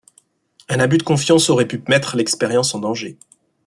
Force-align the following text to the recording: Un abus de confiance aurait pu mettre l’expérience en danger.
Un 0.67 0.79
abus 0.79 0.97
de 0.97 1.03
confiance 1.03 1.51
aurait 1.51 1.67
pu 1.67 1.83
mettre 1.87 2.17
l’expérience 2.17 2.73
en 2.73 2.79
danger. 2.79 3.19